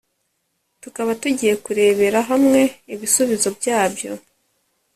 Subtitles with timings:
[0.81, 2.61] tukaba tugiye kurebera hamwe
[2.93, 4.11] ibisubizo byabyo.